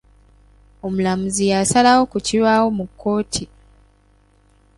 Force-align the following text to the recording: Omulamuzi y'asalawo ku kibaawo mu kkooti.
Omulamuzi 0.85 1.43
y'asalawo 1.51 2.03
ku 2.11 2.17
kibaawo 2.27 2.67
mu 2.77 2.85
kkooti. 2.89 3.43